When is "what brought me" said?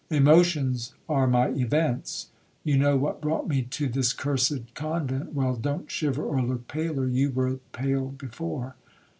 2.97-3.61